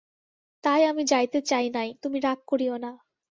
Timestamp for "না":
2.77-2.91